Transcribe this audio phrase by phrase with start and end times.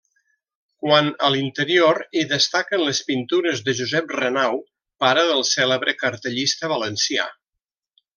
[0.83, 4.57] Quant a l'interior, hi destaquen les pintures de Josep Renau,
[5.05, 7.29] pare del cèlebre cartellista valencià.